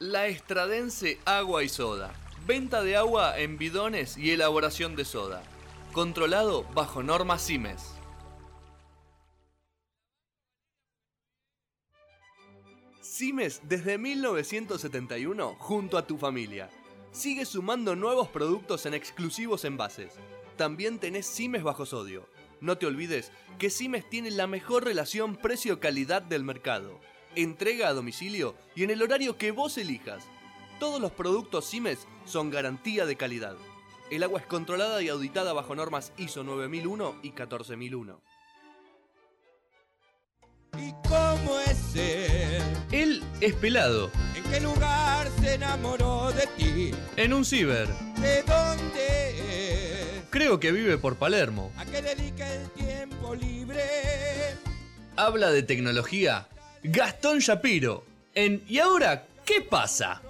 [0.00, 2.14] La Estradense Agua y Soda.
[2.46, 5.42] Venta de agua en bidones y elaboración de soda.
[5.92, 7.82] Controlado bajo normas CIMES.
[13.02, 16.70] CIMES desde 1971 junto a tu familia.
[17.10, 20.12] Sigue sumando nuevos productos en exclusivos envases.
[20.56, 22.28] También tenés CIMES bajo sodio.
[22.60, 27.00] No te olvides que CIMES tiene la mejor relación precio-calidad del mercado.
[27.34, 30.24] Entrega a domicilio y en el horario que vos elijas.
[30.78, 33.56] Todos los productos CIMES son garantía de calidad.
[34.10, 38.20] El agua es controlada y auditada bajo normas ISO 9001 y 14001.
[40.78, 42.62] ¿Y cómo es él?
[42.92, 44.10] Él es pelado.
[44.34, 46.90] ¿En qué lugar se enamoró de ti?
[47.16, 47.88] En un ciber.
[48.20, 50.24] ¿De dónde es?
[50.30, 51.72] Creo que vive por Palermo.
[51.76, 53.84] ¿A qué dedica el tiempo libre?
[55.16, 56.48] Habla de tecnología.
[56.90, 58.04] Gastón Shapiro.
[58.34, 60.22] En ¿Y ahora qué pasa?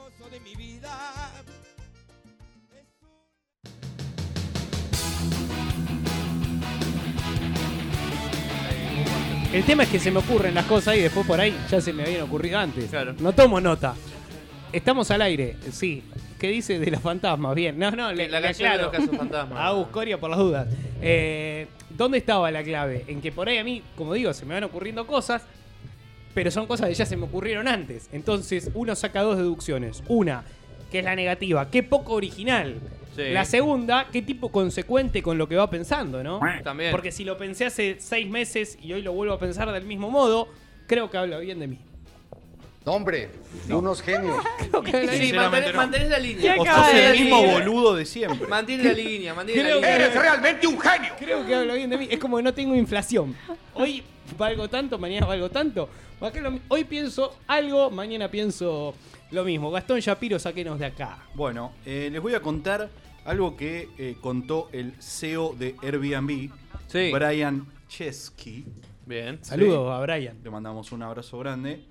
[9.53, 11.93] El tema es que se me ocurren las cosas y después por ahí ya se
[11.93, 12.91] me habían ocurrido antes.
[12.91, 13.15] Claro.
[13.19, 13.95] No tomo nota.
[14.73, 16.03] Estamos al aire, sí.
[16.39, 17.55] ¿Qué dice de las fantasmas?
[17.55, 17.79] Bien.
[17.79, 18.93] No, no, le, La le canción de aclaro.
[18.93, 19.59] los casos fantasmas.
[19.89, 20.69] A Coria por las dudas.
[21.01, 23.05] Eh, ¿Dónde estaba la clave?
[23.09, 25.43] En que por ahí a mí, como digo, se me van ocurriendo cosas,
[26.35, 28.09] pero son cosas que ya se me ocurrieron antes.
[28.13, 30.03] Entonces uno saca dos deducciones.
[30.09, 30.45] Una,
[30.91, 32.77] que es la negativa, qué poco original.
[33.17, 33.25] Sí.
[33.33, 36.41] La segunda, qué tipo consecuente con lo que va pensando, ¿no?
[36.63, 36.93] También.
[36.93, 40.09] Porque si lo pensé hace seis meses y hoy lo vuelvo a pensar del mismo
[40.11, 40.49] modo,
[40.87, 41.79] creo que habla bien de mí.
[42.87, 43.29] No, hombre,
[43.69, 44.37] unos genios.
[44.71, 45.77] Creo que habla Sí, mantenés, no.
[45.77, 46.55] mantenés la línea.
[46.59, 47.53] O sos el mismo línea.
[47.59, 48.49] boludo de siempre.
[48.49, 49.95] Mantén la línea, mantén la línea.
[49.95, 51.13] Eres realmente un genio.
[51.19, 52.09] Creo que habla bien de mí.
[52.11, 53.37] Es como que no tengo inflación.
[53.75, 54.03] Hoy
[54.39, 55.89] valgo tanto, mañana valgo tanto.
[56.69, 58.95] Hoy pienso algo, mañana pienso
[59.31, 59.71] lo mismo.
[59.71, 61.19] Gastón Shapiro, saquenos de acá.
[61.35, 62.89] Bueno, eh, les voy a contar
[63.25, 66.51] algo que eh, contó el CEO de Airbnb,
[66.87, 67.11] Sí.
[67.13, 68.65] Brian Chesky.
[69.05, 69.39] Bien.
[69.43, 70.39] Saludos a Brian.
[70.43, 71.85] Le mandamos un abrazo grande.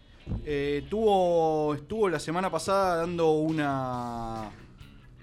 [0.45, 4.49] Eh, tuvo, estuvo la semana pasada dando una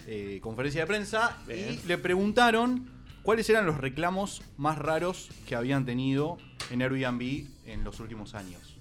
[0.07, 1.79] eh, conferencia de prensa Bien.
[1.85, 2.89] y le preguntaron
[3.23, 6.39] cuáles eran los reclamos más raros que habían tenido
[6.71, 8.77] en Airbnb en los últimos años.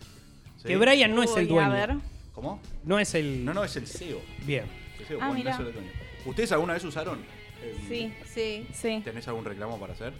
[0.57, 0.67] ¿Sí?
[0.69, 1.87] Que Brian no es el Uy, a ver.
[1.89, 2.01] dueño.
[2.33, 2.61] ¿Cómo?
[2.83, 3.43] No es el.
[3.45, 4.19] No, no, es el CEO.
[4.45, 4.65] Bien.
[4.99, 5.91] El CEO, Ah, bueno, eso es el dueño.
[6.25, 7.19] ¿Ustedes alguna vez usaron?
[7.61, 7.87] Airbnb?
[7.87, 8.67] Sí, Sí.
[8.73, 9.01] sí.
[9.03, 10.13] ¿Tenés algún reclamo para hacer?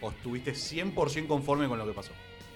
[0.00, 2.12] ¿O estuviste 100% conforme con lo que pasó?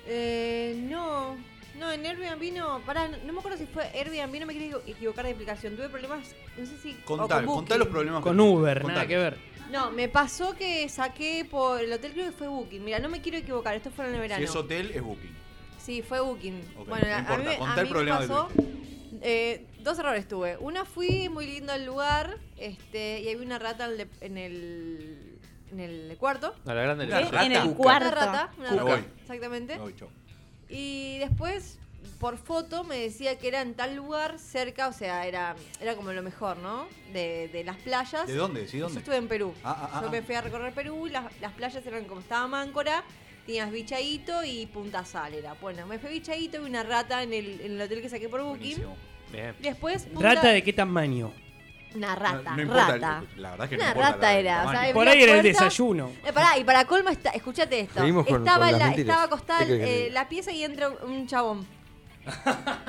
[0.06, 1.36] Eh, no.
[1.78, 2.80] No, en Airbnb no.
[2.80, 5.76] Pará, no, no me acuerdo si fue Airbnb, no me quiero equivocar de aplicación.
[5.76, 6.92] Tuve problemas, no sé si.
[7.04, 8.22] Contar, con contá los problemas.
[8.22, 8.94] Con que- Uber, contá.
[8.94, 9.38] nada que ver.
[9.70, 12.84] No, me pasó que saqué por el hotel, creo que fue Booking.
[12.84, 14.38] Mira, no me quiero equivocar, esto fue en el verano.
[14.38, 15.34] Si es hotel, es Booking.
[15.78, 16.60] Sí, fue Booking.
[16.78, 18.48] Ok, bueno, no a- mí, a el mí problema me pasó.
[19.22, 20.56] eh, dos errores tuve.
[20.58, 25.38] Una fui muy lindo el lugar, este, y había una rata en el, en el,
[25.72, 26.54] en el cuarto.
[26.66, 27.44] A la grande rata.
[27.44, 28.06] En el cuarto.
[28.08, 29.74] Una rata, una rata, exactamente.
[29.76, 29.94] Me voy.
[30.74, 31.78] Y después,
[32.18, 36.12] por foto, me decía que era en tal lugar cerca, o sea, era, era como
[36.12, 36.86] lo mejor, ¿no?
[37.12, 38.26] De, de las playas.
[38.26, 38.66] ¿De dónde?
[38.66, 38.98] ¿Sí, Yo dónde?
[39.00, 39.54] estuve en Perú.
[39.62, 40.10] Ah, ah, ah, Yo ah.
[40.10, 43.04] me fui a recorrer Perú y las, las playas eran como estaba Máncora,
[43.46, 45.54] tenías Bichaíto y Punta Sal era.
[45.54, 48.28] Bueno, me fui a Bichaíto y una rata en el, en el hotel que saqué
[48.28, 48.58] por Booking.
[48.78, 48.96] Buenísimo.
[49.32, 49.54] Bien.
[49.60, 50.04] Y después.
[50.06, 51.32] Punta- ¿Rata de qué tamaño?
[51.94, 53.22] Una rata, No, no importa, rata.
[53.36, 55.32] La verdad es que no Una importa rata la- era, o sea, Por ahí era
[55.36, 56.10] el desayuno.
[56.26, 58.00] Eh, pará, y para colmo, está, escuchate esto.
[58.00, 60.50] Seguimos con- Estaba con en las la, estaba acostada ¿Qué querés que eh, la pieza
[60.50, 61.64] y entra un, chabón.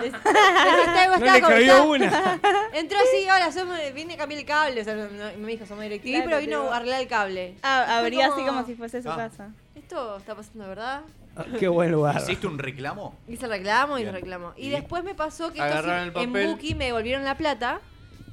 [0.03, 2.39] Es- estaba- No le con- una.
[2.73, 4.81] Entró así, hola, somos, vine a cambiar el cable.
[4.81, 7.55] O sea, no- no- me dijo, somos DirecTV, Claro, pero vino a arreglar el cable.
[7.61, 9.17] Ah, abría así como- si fuese su Ah.
[9.17, 9.49] casa.
[9.75, 11.01] Esto está pasando, ¿verdad?
[11.37, 12.16] Ah, Qué buen lugar.
[12.17, 13.13] ¿Hiciste un reclamo?
[13.27, 14.53] Hice el reclamo y reclamo.
[14.55, 14.69] Y, ¿Y?
[14.69, 16.31] después me pasó que en.
[16.33, 17.81] Booking me devolvieron la plata.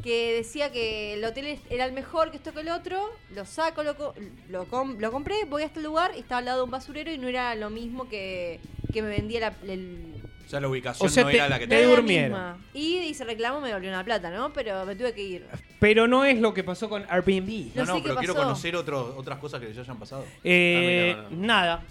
[0.03, 2.99] Que decía que el hotel era el mejor que esto que el otro.
[3.35, 4.15] Lo saco, lo, co-
[4.49, 7.13] lo, com- lo compré, voy a este lugar y estaba al lado de un basurero
[7.13, 8.59] y no era lo mismo que,
[8.93, 10.15] que me vendía la, el,
[10.45, 11.97] O sea, la ubicación O sea, no te- era la que te no era la
[11.97, 12.31] durmieron.
[12.31, 12.59] misma.
[12.75, 14.53] Y hice reclamo, me devolvieron la plata, ¿no?
[14.53, 15.47] Pero me tuve que ir.
[15.79, 17.73] Pero no es lo que pasó con Airbnb.
[17.77, 20.25] No, No no, sé qué pero quiero conocer otro- otras cosas que les hayan pasado.
[20.43, 21.47] Eh, A mí no, no.
[21.47, 21.85] Nada.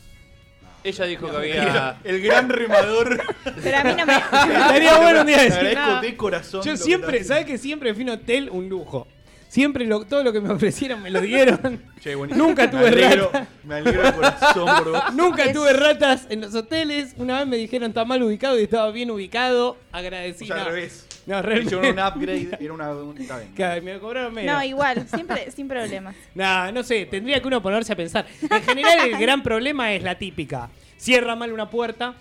[0.83, 1.97] Ella dijo que había.
[2.03, 3.21] El gran remador.
[3.63, 4.13] Pero a mí no me.
[4.15, 6.61] Estaría bueno un día decir agradezco de corazón.
[6.63, 9.07] Yo siempre, ¿sabes que siempre fui a un hotel un lujo?
[9.47, 11.81] Siempre lo- todo lo que me ofrecieron me lo dieron.
[12.01, 12.15] Che.
[12.15, 13.47] Nunca Me tuve alegro- rata.
[13.65, 15.13] Me alegro de corazón por vos.
[15.13, 17.13] Nunca Es- tuve ratas en los hoteles.
[17.17, 19.71] Una vez me dijeron está mal ubicado y estaba bien ubicado.
[19.71, 20.45] O Agradecí.
[20.47, 21.05] sea, al revés.
[21.31, 21.75] No, Me realmente.
[21.75, 22.57] hicieron un upgrade.
[22.59, 22.91] Era una.
[22.91, 23.83] un- Está bien.
[23.85, 24.55] Me cobraron menos.
[24.55, 26.15] No, igual, siempre, sin problemas.
[26.35, 28.25] Nah, no sé, tendría que uno ponerse a pensar.
[28.41, 30.69] En general, el gran problema es la típica.
[30.97, 32.13] Cierra mal una puerta,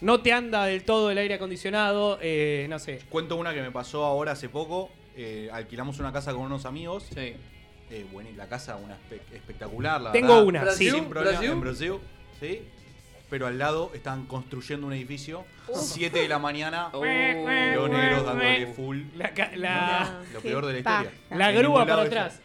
[0.00, 3.00] no te anda del todo el aire acondicionado, eh, no sé.
[3.08, 4.90] Cuento una que me pasó ahora hace poco.
[5.16, 7.06] Eh, alquilamos una casa con unos amigos.
[7.14, 7.34] Sí.
[7.88, 10.44] Eh, bueno, y la casa una espe- espectacular, la Tengo verdad.
[10.44, 10.96] una, Brasil, sí.
[10.96, 11.50] Sin problema, Brasil.
[11.52, 11.92] en Brasil,
[12.40, 12.62] sí.
[13.28, 15.44] Pero al lado estaban construyendo un edificio.
[15.74, 16.90] 7 de la mañana.
[16.92, 17.04] Oh.
[17.04, 19.00] Los negros dándole full.
[19.16, 21.02] La, ca- la- Lo peor de la paja.
[21.04, 21.36] historia.
[21.36, 22.40] la grúa para atrás.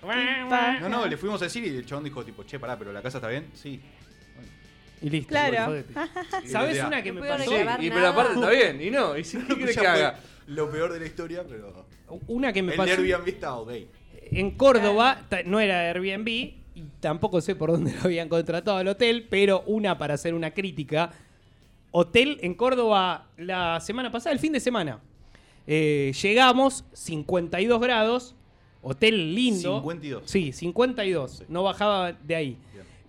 [0.82, 3.02] No, no, le fuimos a decir y el chabón dijo tipo, che, pará, pero la
[3.04, 3.48] casa está bien.
[3.54, 3.80] Sí.
[5.04, 5.30] Y listo.
[5.30, 5.76] Claro.
[6.44, 7.52] Y ¿Sabes una que No me pasó?
[7.52, 8.82] Sí, y pero aparte está bien.
[8.82, 10.20] Y no, ¿y si Ya que haga?
[10.48, 11.86] Lo peor de la historia, pero.
[12.28, 12.90] Una que me El pasó.
[13.02, 13.72] de Airbnb estaba ok.
[14.34, 19.28] En Córdoba no era Airbnb y tampoco sé por dónde lo habían contratado al hotel,
[19.30, 21.12] pero una para hacer una crítica.
[21.92, 25.00] Hotel en Córdoba la semana pasada, el fin de semana.
[25.68, 28.36] Eh, llegamos, 52 grados,
[28.82, 29.78] hotel lindo.
[29.80, 30.24] 52.
[30.26, 31.44] Sí, 52, Sí.
[31.50, 32.58] no bajaba de ahí.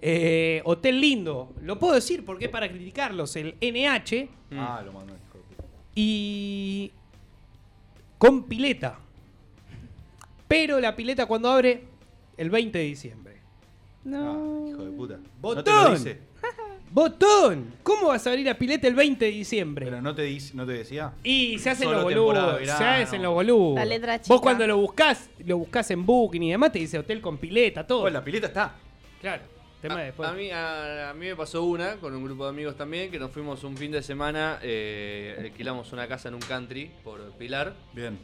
[0.05, 4.58] Eh, hotel lindo, lo puedo decir porque es para criticarlos, el NH Mm.
[4.58, 5.15] Ah, lo mandó.
[5.94, 6.91] y
[8.19, 8.99] con pileta.
[10.49, 11.85] Pero la pileta cuando abre
[12.37, 13.22] el 20 de diciembre.
[14.05, 14.65] No.
[14.67, 15.19] Ah, hijo de puta.
[15.41, 15.65] ¡Botón!
[15.65, 16.19] No te lo dice.
[16.91, 17.75] ¡Botón!
[17.83, 19.87] ¿Cómo vas a abrir la pileta el 20 de diciembre?
[19.87, 21.13] Pero no te, dice, no te decía.
[21.25, 22.59] y se hacen Solo los boludos.
[22.59, 23.03] Se verano.
[23.05, 23.77] hacen los boludos.
[23.77, 24.39] La letra Vos chica.
[24.41, 28.03] cuando lo buscás, lo buscás en Booking y demás, te dice hotel con pileta, todo.
[28.03, 28.75] Oh, la pileta está.
[29.21, 29.43] Claro.
[29.81, 30.29] Tema de A, después.
[30.29, 33.19] a mí, a, a mí me pasó una con un grupo de amigos también que
[33.19, 37.73] nos fuimos un fin de semana, eh, alquilamos una casa en un country por Pilar.
[37.93, 38.19] Bien.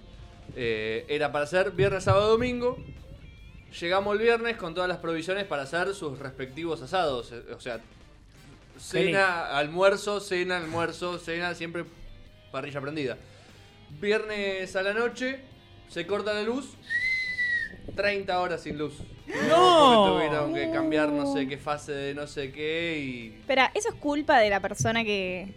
[0.55, 2.77] Eh, era para hacer viernes, sábado, domingo.
[3.81, 7.33] Llegamos el viernes con todas las provisiones para hacer sus respectivos asados.
[7.33, 7.81] eh, O sea,
[8.79, 11.85] cena, almuerzo, cena, almuerzo, cena, siempre
[12.51, 13.17] parrilla prendida.
[14.01, 15.41] Viernes a la noche,
[15.89, 16.75] se corta la luz.
[17.95, 18.95] 30 horas sin luz.
[19.49, 20.13] ¡No!
[20.15, 23.27] Porque tuvieron que cambiar no sé qué fase de no sé qué y.
[23.41, 25.55] Espera, ¿eso es culpa de la persona que,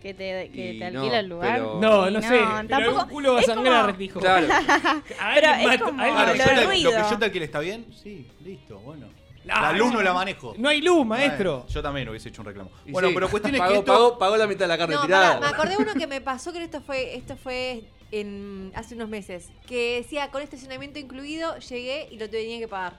[0.00, 1.54] que te, que te no, alquila el lugar?
[1.54, 2.38] pero- no, no, no, sé.
[2.38, 4.20] tampoco- Pero algún culo va a sangrar, como- dijo.
[4.20, 4.46] Claro.
[5.34, 6.80] Pero es como- lo yo mata- te- lo que
[7.10, 7.86] yo te alquile está bien.
[8.02, 9.06] Sí, listo, bueno.
[9.48, 9.94] Ah, la luz no.
[9.98, 10.54] no la manejo.
[10.58, 11.66] No hay luz, maestro.
[11.68, 12.70] Yo también hubiese hecho un reclamo.
[12.84, 13.92] Y Bueno, sí, pero cuestión es pagó, que esto.
[13.92, 15.28] pagó, pagó la mitad de la carne No, tirada.
[15.38, 17.82] pará, me acordé uno que me pasó que esto fue, esto fue
[18.12, 19.48] en, hace unos meses.
[19.66, 22.98] Que decía con estacionamiento incluido, llegué y lo tenía que pagar.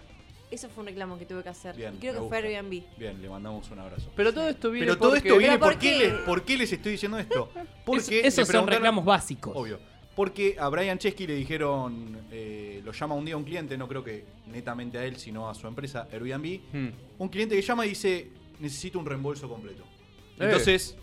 [0.51, 1.75] Eso fue un reclamo que tuve que hacer.
[1.75, 2.37] Bien, y creo que fue.
[2.37, 2.83] Airbnb.
[2.97, 4.11] Bien, le mandamos un abrazo.
[4.15, 5.53] Pero todo esto viene Pero todo porque- esto viene.
[5.53, 5.97] ¿Pero por ¿por, qué?
[5.97, 6.07] qué?
[6.09, 7.49] les, ¿Por qué les estoy diciendo esto?
[7.85, 9.53] Porque Es- esos son reclamos básicos.
[9.55, 9.79] Obvio.
[10.15, 14.03] Porque a Brian Chesky le dijeron, eh, lo llama un día un cliente, no creo
[14.03, 16.59] que netamente a él, sino a su empresa, Airbnb.
[16.73, 16.89] Hmm.
[17.17, 19.83] Un cliente que llama y dice, necesito un reembolso completo.
[19.83, 20.43] Eh.
[20.43, 20.97] Entonces,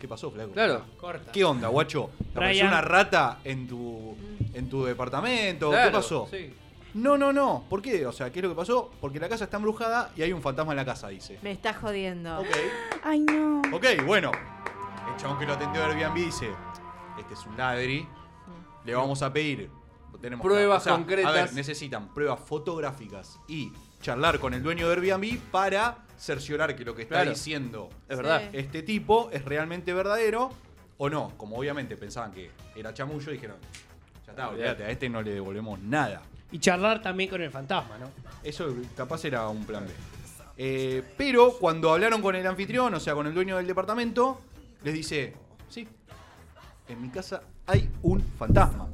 [0.00, 0.50] ¿qué pasó, flaco?
[0.50, 0.84] Claro.
[0.96, 1.30] Corta.
[1.30, 2.10] ¿Qué onda, guacho?
[2.18, 4.16] ¿Te apareció una rata en tu,
[4.52, 5.70] en tu departamento?
[5.70, 6.28] claro, ¿Qué pasó?
[6.28, 6.52] sí.
[6.94, 7.64] No, no, no.
[7.68, 8.06] ¿Por qué?
[8.06, 8.90] O sea, ¿qué es lo que pasó?
[9.00, 11.38] Porque la casa está embrujada y hay un fantasma en la casa, dice.
[11.42, 12.38] Me está jodiendo.
[12.40, 12.46] Ok.
[13.02, 13.62] Ay, no.
[13.72, 14.30] Ok, bueno.
[15.10, 16.48] El chabón que lo atendió a Airbnb dice,
[17.18, 18.06] este es un ladri,
[18.84, 19.70] le vamos a pedir...
[20.20, 21.30] Tenemos Pruebas o sea, concretas.
[21.30, 23.70] A ver, necesitan pruebas fotográficas y
[24.00, 27.30] charlar con el dueño de Airbnb para cerciorar que lo que está Claro.
[27.32, 28.40] diciendo Es verdad.
[28.50, 28.56] Sí.
[28.56, 30.50] este tipo es realmente verdadero
[30.96, 31.32] o no.
[31.36, 33.56] Como obviamente pensaban que era chamullo, dijeron,
[34.24, 36.22] ya está, olvídate, a este no le devolvemos nada.
[36.54, 38.12] Y charlar también con el fantasma, ¿no?
[38.44, 39.92] Eso capaz era un plan B.
[40.56, 44.40] Eh, pero cuando hablaron con el anfitrión, o sea, con el dueño del departamento,
[44.84, 45.34] les dice,
[45.68, 45.88] sí,
[46.86, 48.86] en mi casa hay un fantasma.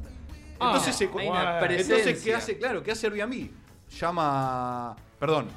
[0.58, 2.24] Ah, Entonces, se, hay una entonces presencia.
[2.24, 2.56] ¿qué hace?
[2.56, 3.50] Claro, ¿qué hace Airbnb?
[3.90, 4.96] Llama...
[5.18, 5.48] Perdón,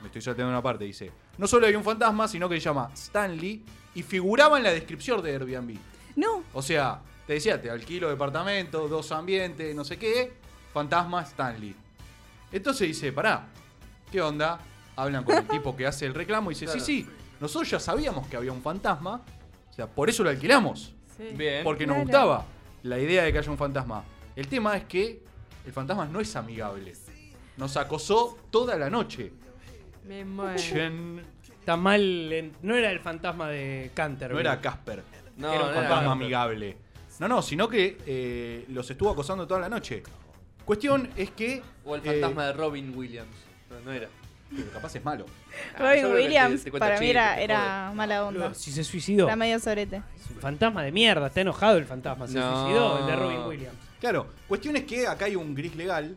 [0.00, 1.12] me estoy saltando una parte, dice.
[1.38, 3.64] No solo hay un fantasma, sino que se llama Stanley
[3.94, 5.76] y figuraba en la descripción de Airbnb.
[6.16, 6.42] No.
[6.54, 10.41] O sea, te decía, te alquilo departamento, dos ambientes, no sé qué,
[10.72, 11.74] fantasma Stanley.
[12.50, 13.46] Entonces dice, pará,
[14.10, 14.58] ¿qué onda?
[14.96, 16.80] Hablan con el tipo que hace el reclamo y dice, Claro.
[16.80, 17.08] sí, sí,
[17.40, 19.22] nosotros ya sabíamos que había un fantasma,
[19.70, 21.28] o sea, por eso lo alquilamos, Sí.
[21.34, 21.64] Bien.
[21.64, 22.06] porque nos Claro.
[22.06, 22.44] gustaba
[22.82, 24.04] la idea de que haya un fantasma.
[24.36, 25.22] El tema es que
[25.66, 26.92] el fantasma no es amigable.
[27.56, 29.32] Nos acosó toda la noche.
[30.06, 31.22] Me muero.
[31.60, 32.32] Está mal.
[32.32, 34.32] en- No era el fantasma de Canter.
[34.32, 35.04] No era Casper.
[35.36, 36.76] No, era un no fantasma amigable.
[37.20, 40.02] No, no, sino que eh, los estuvo acosando toda la noche.
[40.64, 41.62] Cuestión es que.
[41.84, 43.34] O el eh, fantasma de Robin Williams.
[43.84, 44.08] No era.
[44.54, 45.24] pero capaz es malo.
[45.76, 48.54] Ah, Robin te- Williams, te para mí era, mala onda.
[48.54, 49.26] Si se suicidó.
[49.26, 50.02] Era medio sorete.
[50.20, 51.26] Es un fantasma de mierda.
[51.28, 52.26] Está enojado el fantasma.
[52.28, 52.60] Se No.
[52.62, 53.76] suicidó el de Robin Williams.
[54.00, 56.16] Claro, cuestión es que acá hay un gris legal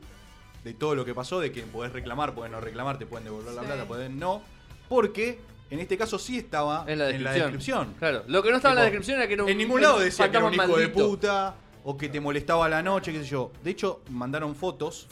[0.63, 3.53] de todo lo que pasó, de que podés reclamar, podés no reclamar, te pueden devolver
[3.53, 4.41] la plata, pueden no.
[4.89, 7.35] Porque en este caso sí estaba En la descripción.
[7.41, 7.93] descripción.
[7.99, 8.23] Claro.
[8.27, 9.49] Lo que no estaba en la descripción era que era un.
[9.49, 12.69] En ningún lado decía que era un hijo de puta o que te molestaba a
[12.69, 13.51] la noche, qué sé yo.
[13.63, 15.07] De hecho, mandaron fotos.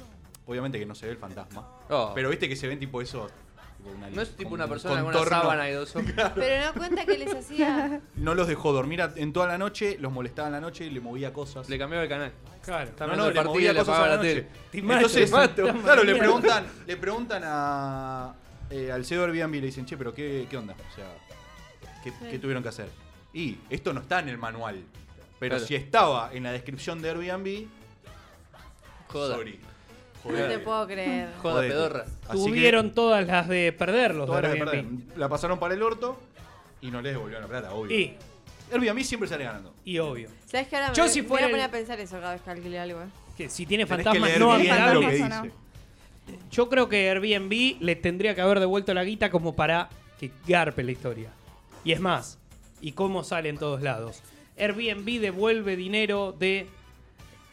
[0.46, 1.66] Obviamente que no se ve el fantasma.
[1.90, 2.12] Oh.
[2.14, 3.32] Pero viste que se ven tipo esos.
[3.86, 5.42] una- No es tipo un una persona con una contorno.
[5.42, 6.12] sábana y dos ojos.
[6.36, 8.02] Pero no cuenta que les hacía.
[8.16, 10.90] No los dejó dormir a- en toda la noche, los molestaba en la noche y
[10.90, 11.70] le movía cosas.
[11.70, 12.32] Le cambiaba el canal.
[12.64, 12.90] Claro.
[12.90, 14.30] Está No, viendo no, el le partido movía y le cosas a apagaba la la
[14.30, 14.42] noche.
[14.42, 14.48] tele.
[14.72, 15.82] Te mato, Entonces, te mato.
[15.84, 18.34] claro, le preguntan, le preguntan a
[18.70, 21.06] eh, al CEO de Airbnb y le dicen, che, pero qué, qué onda, o sea,
[22.04, 22.88] ¿qué, qué tuvieron que hacer?
[23.34, 24.82] Y esto no está en el manual,
[25.44, 25.68] pero Claro.
[25.68, 27.68] si estaba en la descripción de Airbnb,
[29.10, 29.36] Joda.
[29.36, 29.60] sorry.
[30.26, 31.30] No te puedo creer.
[31.42, 31.74] Joda Jodete.
[31.74, 32.02] pedorra.
[32.30, 34.26] Así que Tuvieron todas las de perderlos.
[34.26, 34.86] todas de las de perder.
[35.18, 36.18] la pasaron para el orto
[36.82, 37.94] y no les devolvieron la plata, obvio.
[38.00, 38.16] Y,
[38.72, 39.74] Airbnb siempre sale ganando.
[39.84, 40.30] y obvio.
[40.46, 42.16] ¿Sabes que ahora me, Yo si me fuera voy a el- poner a pensar eso
[42.22, 43.02] cada vez que alquile algo?
[43.02, 43.06] eh?
[43.38, 45.44] Que si tiene Tenés que fantasmas leer no bien lo que amigables.
[45.44, 45.52] dice.
[46.52, 50.84] Yo creo que Airbnb le tendría que haber devuelto la guita como para que garpe
[50.84, 51.30] la historia.
[51.84, 52.40] Y es más,
[52.80, 54.22] ¿y cómo sale en todos lados?
[54.58, 56.68] Airbnb devuelve dinero de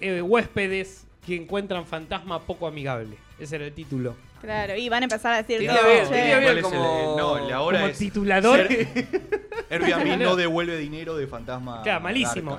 [0.01, 3.17] eh, huéspedes que encuentran fantasma poco amigable.
[3.39, 4.15] Ese era el título.
[4.41, 6.11] Claro, y van a empezar a decir todo, bien, che.
[6.11, 8.61] tenía bien ¿Cuál es como- el- no, la hora Como es titulador.
[9.71, 11.83] Airbnb no devuelve dinero de fantasma.
[11.83, 12.59] Claro, malísimo.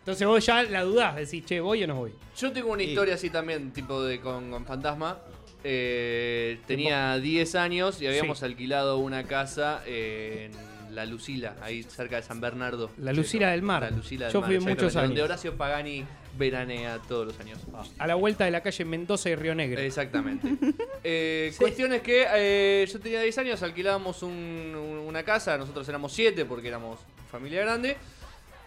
[0.00, 2.12] Entonces vos ya la dudás, decís, che, ¿voy o no voy?
[2.36, 2.88] Yo tengo una Sí.
[2.90, 5.18] historia así también, tipo de con, con fantasma.
[5.62, 8.44] Eh, tenía 10 años y habíamos Sí.
[8.44, 10.50] alquilado una casa en
[10.92, 12.90] La Lucila, ahí cerca de San Bernardo.
[12.98, 13.82] La Lucila del Mar.
[13.82, 15.24] La Lucila del Yo Mar, fui muchos Donde años.
[15.24, 16.04] Horacio Pagani
[16.36, 17.58] veranea todos los años.
[17.98, 19.80] A la vuelta de la calle Mendoza y Río Negro.
[19.80, 20.48] Exactamente.
[21.04, 25.88] Eh, Cuestión es que eh, yo tenía 10 años, alquilábamos un- un- una casa, nosotros
[25.88, 27.96] éramos 7 porque éramos familia grande.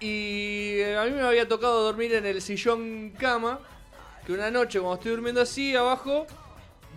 [0.01, 3.59] Y eh, a mí me había tocado dormir en el sillón cama,
[4.25, 6.27] que una noche cuando estoy durmiendo así abajo,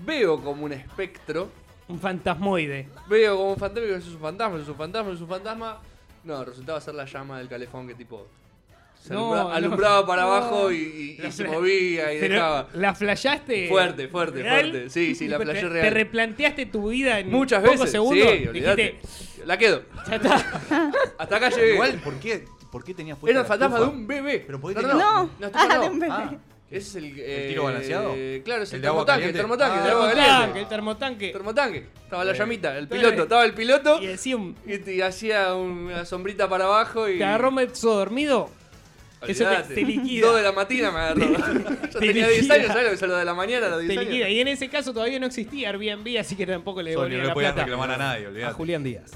[0.04, 1.50] veo como un espectro.
[1.88, 2.88] Un fantasmoide.
[3.08, 5.78] Veo como un fantasma, es un fantasma, es un fantasma, es un fantasma.
[6.24, 8.26] No, resultaba ser la llama del calefón que tipo...
[9.00, 9.50] Se No, alumbra- no.
[9.54, 10.28] alumbraba para No.
[10.32, 12.68] abajo y, y- y La se movía y Pero, dejaba.
[12.74, 13.68] ¿La flashaste?
[13.68, 14.70] Fuerte, fuerte, real?
[14.70, 14.90] fuerte.
[14.90, 15.84] Sí, sí, la flashé te, real.
[15.86, 17.92] Te replanteaste tu vida en Muchas pocos veces.
[17.92, 18.28] segundos.
[18.28, 18.82] Sí, olvídate.
[19.00, 19.82] Dijiste, La quedo.
[20.08, 20.34] ya está.
[21.18, 21.74] Hasta acá llegué.
[21.74, 24.42] Igual, ¿por qué, ¿por qué tenías puesta Era el fantasma de un bebé.
[24.44, 25.80] Pero podés no, no, No, no, ah, no.
[25.82, 26.12] de un bebé.
[26.12, 26.34] Ah,
[26.70, 27.18] Ese es el.
[27.18, 28.14] ¿El tiro balanceado?
[28.44, 31.28] Claro, es el, ¿El termotanque, el termotanque, el de Ah, el termotanque, el termotanque.
[31.30, 31.86] Termotanque.
[32.04, 33.22] Estaba la llamita, el piloto.
[33.22, 34.54] Estaba el piloto Y decía un.
[34.66, 37.18] y, y hacía una sombrita para abajo y.
[37.18, 38.50] ¿Te agarró medio dormido?
[39.26, 40.26] Eso te, te liquida.
[40.28, 41.26] Dos de la mañana me agarró.
[41.92, 42.54] Yo te tenía 10 liquida.
[42.54, 44.10] años, ¿sabes lo que es lo de la mañana a los 10 Te años?
[44.12, 44.28] liquida.
[44.28, 47.28] Y en ese caso todavía no existía Airbnb, así que tampoco le devolvía no le
[47.28, 48.52] la podías plata reclamar a nadie, a olvidate.
[48.54, 49.10] Julián Díaz.